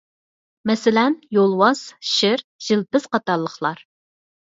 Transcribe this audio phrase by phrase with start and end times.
[0.69, 3.89] مەسىلەن: يولۋاس، شىر، يىلپىز قاتارلىقلار.